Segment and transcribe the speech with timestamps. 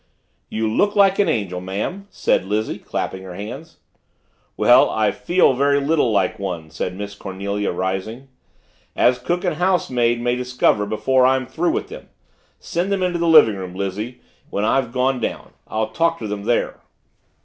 [0.49, 3.77] "You look like an angel, ma'am," said Lizzie, clasping her hands.
[4.57, 8.27] "Well, I feel very little like one," said Miss Cornelia, rising.
[8.95, 12.09] "As cook and housemaid may discover before I'm through with them.
[12.57, 15.51] Send them into the livingroom, Lizzie, when I've gone down.
[15.67, 16.79] I'll talk to them there."